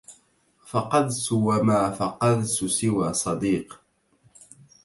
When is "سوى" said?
2.45-3.13